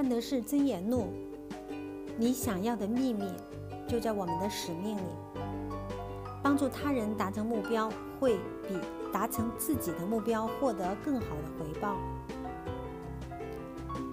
[0.00, 1.08] 范德士箴言录
[2.16, 3.30] ：“你想要的秘密
[3.86, 5.02] 就在我们的使命里。
[6.42, 8.78] 帮助他人达成目标，会比
[9.12, 11.98] 达成自己的目标获得更好的回报。”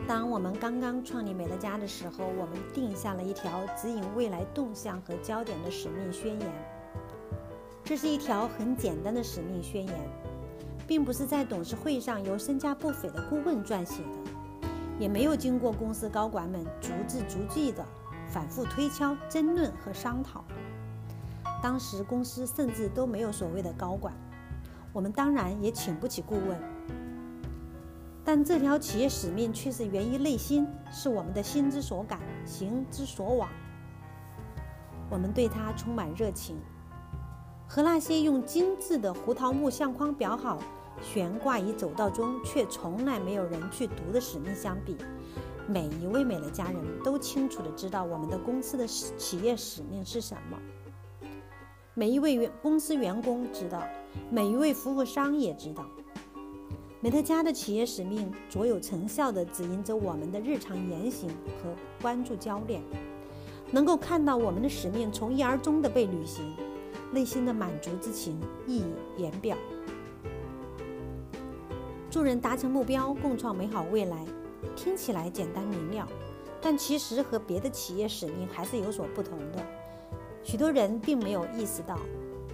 [0.05, 6.49] 当我们刚刚创立美乐家的时候，我们定下了一条指引未来动向和焦点的使命宣言。
[7.85, 9.95] 这是一条很简单的使命宣言，
[10.85, 14.31] 并不是在董事会上由身价不菲的顾问撰写的，
[14.99, 17.85] 也没有经过公司高管们逐字逐句的
[18.27, 20.43] 反复推敲、争论和商讨。
[21.61, 24.13] 当时公司甚至都没有所谓的高管，
[24.93, 26.59] 我们当然也请不起顾问。
[28.23, 33.49] 但这条企业使命却是源于内心，是我们的心之所感，行之所往。
[35.09, 36.57] 我们对它充满热情，
[37.67, 40.59] 和那些用精致的胡桃木相框裱好、
[41.01, 44.95] 悬挂于走道中却从来没有人去读的使命相比，
[45.67, 50.57] 每一位美乐家人都清楚地知道我们的公司的企业使命是什么。
[51.93, 53.83] 每一位员公司员工知道，
[54.29, 55.85] 每一位服务商也知道。
[56.99, 62.81] 美特家的企业使命卓有成效地指引着我们的日常言行和关注焦点，
[63.71, 66.55] 能够看到我们的使命从一而终地被履行，
[67.11, 69.55] 内心的满足之情溢于言表。
[72.09, 74.25] 助人达成目标，共创美好未来，
[74.77, 76.07] 听起来简单明了，
[76.61, 79.61] 但其实和别的企业使命还是有所不同的。
[80.41, 81.99] 许多人并没有意识到。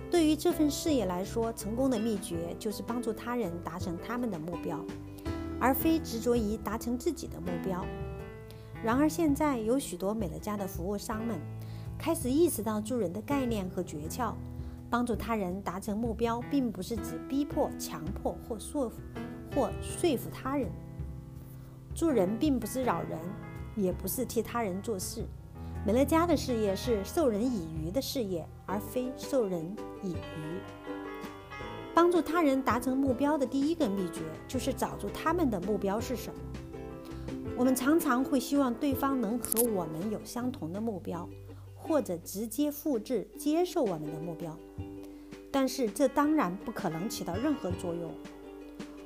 [0.09, 4.83] 对于这份事业来说，成功的秘诀就是帮助他人达成他们的目标，
[5.59, 7.85] 而非执着于达成自己的目标。
[8.83, 11.39] 然而，现在有许多美乐家的服务商们
[11.97, 14.33] 开始意识到助人的概念和诀窍。
[14.89, 18.97] 帮助他人达成目标，并不是指逼迫、强迫或说服
[19.53, 20.69] 或说服他人。
[21.95, 23.19] 助人并不是扰人，
[23.75, 25.23] 也不是替他人做事。
[25.85, 30.59] 美乐家的事业是授人以渔的事业，而非授人以渔。
[31.93, 36.39] 帮助他人达成目标的第一个秘诀，就是找出他们的目标是什么。
[37.55, 41.29] 我们常常会希望对方能和我们有相同的目标，
[41.75, 44.57] 或者直接复制、接受我们的目标，
[45.51, 48.11] 但是这当然不可能起到任何作用。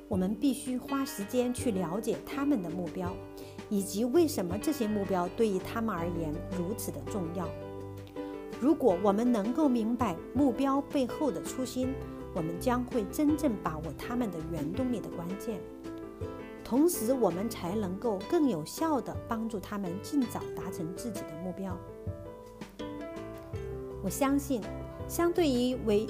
[0.08, 3.14] 我们必须花时间去了解他们的目标。
[3.70, 7.46] 以及为什么这些目标对于他们而言如此的重要？
[8.58, 11.92] 如果我们能够明白目标背后的初心，
[12.34, 15.60] 我们将会真正把握他们的原动力的关键，
[16.64, 21.76] 同时我们才能够更有效地帮助他们尽早达成自己的目标。
[24.02, 24.62] 我相信，
[25.08, 26.06] 相对于为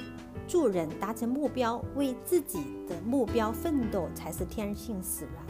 [0.46, 5.44] 助人达成目标，为自己的目标奋斗才是天性使然。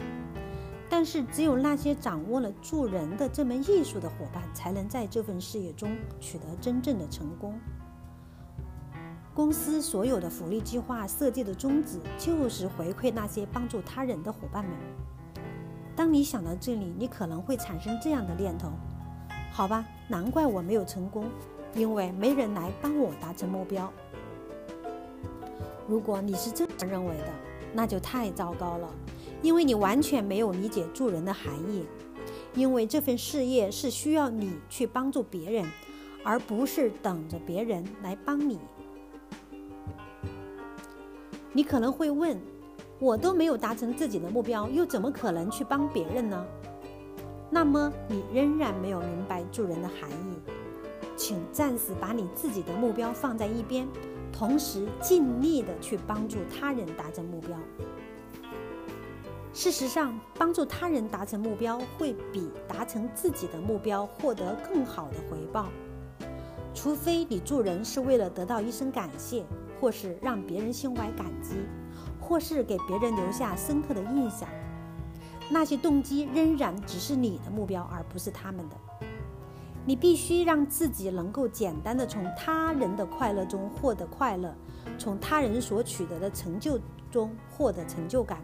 [0.89, 7.59] 但是，只有那些掌握了助人的这门艺术的伙伴，才能在这份事业中取得真正的成功。
[9.33, 14.73] 公司所有的福利计划设计的宗旨，就是回馈那些帮助他人的伙伴们。
[15.95, 18.69] 当你想到这里，你可能会产生这样的念头：
[19.51, 21.25] 好吧，难怪我没有成功，
[21.75, 23.91] 因为没人来帮我达成目标。
[25.87, 27.33] 如果你是这样认为的，
[27.73, 28.89] 那就太糟糕了。
[29.41, 31.85] 因为你完全没有理解助人的含义，
[32.53, 35.65] 因为这份事业是需要你去帮助别人，
[36.23, 38.59] 而不是等着别人来帮你。
[41.53, 42.37] 你可能会问：
[42.99, 46.45] 我都没有达成自己的目标，又怎么可能去帮别人呢？
[47.49, 50.51] 那么你仍然没有明白助人的含义。
[51.19, 53.85] 请暂时把你自己的目标放在一边，
[54.31, 57.57] 同时尽力地去帮助他人达成目标。
[59.53, 65.67] 事实上，帮助他人达成目标会比达成自己的目标获得更好的回报，
[66.73, 69.43] 除非你助人是为了得到一声感谢，
[69.81, 71.57] 或是让别人心怀感激，
[72.21, 74.47] 或是给别人留下深刻的印象。
[75.49, 79.08] 那些动机仍然只是你的目标，而不是他们的。
[79.89, 84.53] 你必须让自己能够简单的从他人的快乐中获得快乐，
[84.99, 88.37] 从他人所取得的成就中获得成就感。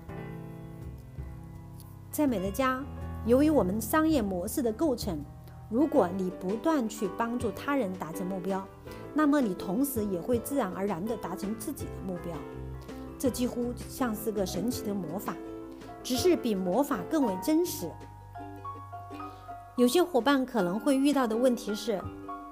[2.09, 2.83] 在美乐家，
[3.27, 5.23] 由于我们商业模式的构成，
[5.69, 8.67] 如果你不断去帮助他人达成目标，
[9.13, 12.35] 那么你同时也会自然而然地达成自己的目标。
[13.19, 15.35] 这几乎像是个神奇的魔法，
[16.01, 17.87] 只是比魔法更为真实。
[19.77, 22.01] 有些伙伴可能会遇到的问题是，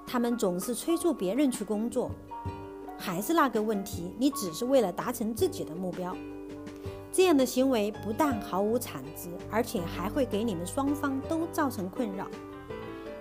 [0.06, 2.10] 他们总是催促别人去工作，
[2.98, 6.14] 还是那个问题，你只是为了达成自己的目标。
[7.10, 12.26] 这样的行为不但毫无产值，而且还会给你们双方都造成困扰。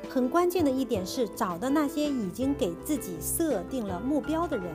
[0.09, 4.65] 很关键的一点是，找到那些已经给自己设定了目标的人。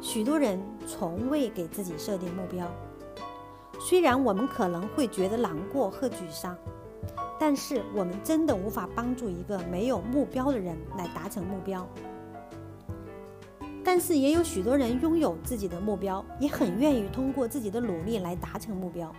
[0.00, 2.66] 许多人从未给自己设定目标，
[3.78, 6.56] 虽然我们可能会觉得难过和沮丧，
[7.40, 11.88] 但是我们真的无法帮助一个没有目标的人来达成目标。
[13.82, 19.10] 但是也有许多人拥有自己的目标，也很愿意通过自己的努力来达成目标。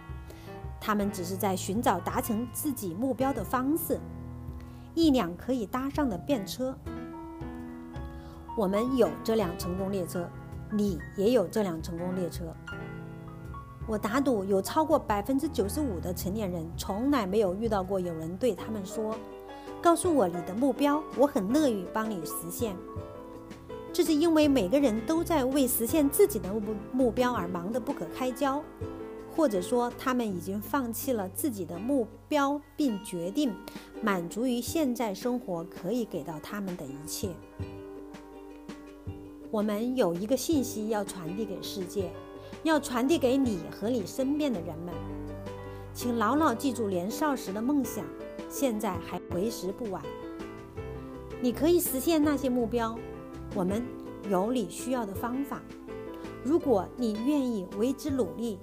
[0.79, 3.99] 他们只是在寻找达成自己目标的方式，
[4.93, 6.77] 一辆可以搭上的便车。
[8.55, 10.29] 我们有这辆成功列车，
[10.71, 12.55] 你也有这辆成功列车。
[13.91, 19.13] 我打赌有超过百分之九十五的成年人从来没有遇到过有人对他们说
[19.83, 22.73] ：“告诉我你的目标，我很乐意帮你实现。”
[23.91, 28.63] 这是因为每个人都在为实现自己的目目标而忙得不可开交，
[29.35, 33.53] 或者说他们已经放弃了自己的目标，并决定
[34.01, 37.27] 满足于现在生活可以给到他们的一切。
[39.51, 42.09] 我们有一个信息要传递给世界，
[42.63, 44.93] 要传递给你和你身边的人们，
[45.93, 48.05] 请牢牢记住年少时的梦想，
[48.49, 50.01] 现在还为时不晚。
[51.41, 52.97] 你可以实现那些目标。
[53.55, 53.83] 我们
[54.29, 55.61] 有你需要的方法，
[56.43, 58.59] 如果你愿意为之努力，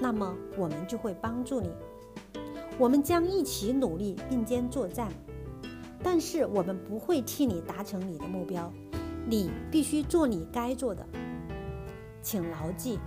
[0.00, 1.70] 那么我们就会帮助你。
[2.76, 5.08] 我们将一起努力并肩作战，
[6.02, 8.70] 但是我们不会替你达成你的目标，
[9.26, 11.06] 你必须做你该做的。
[12.20, 12.98] 请牢记，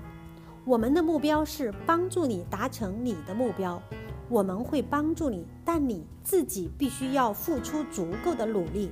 [0.66, 3.80] 我们的目标是帮助你达成你的目标，
[4.28, 8.92] 我们会帮助你，但你自己必须要付出足够的努力。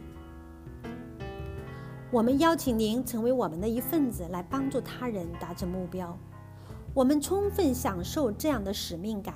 [2.11, 6.15] 我们邀请您成为我们的一份子，来帮助他人达成目标。
[6.93, 9.33] 我们充分享受这样的使命感，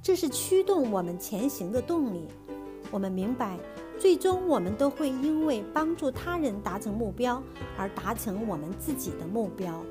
[0.00, 2.28] 这是驱动我们前行的动力。
[2.92, 3.58] 我们明白，
[3.98, 7.42] 最终我们都会因为帮助他人达成目标
[7.76, 9.82] 而达成我们自己的目标。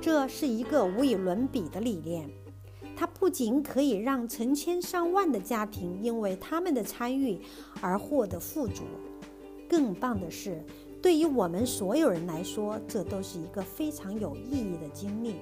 [0.00, 2.28] 这是一个无与伦比的理念，
[2.96, 7.40] 它不仅可以让成千上万的家庭因为他们的参与
[7.80, 8.82] 而获得富足，
[9.68, 10.64] 更棒的是，
[11.00, 15.36] 对于我们所有人来说，这都是一个非常有意义的经历。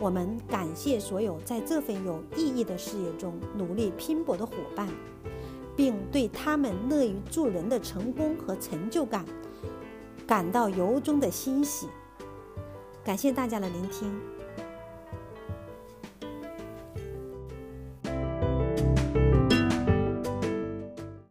[0.00, 4.88] 我们感谢所有在这份有意义的事业中努力拼搏的伙伴，
[5.76, 9.24] 并对他们乐于助人的成功和成就感
[10.26, 11.86] 感到由衷的欣喜。
[13.04, 14.41] 感谢大家的聆听。